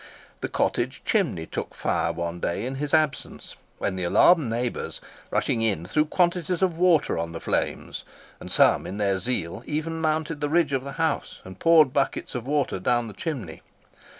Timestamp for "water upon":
6.75-7.33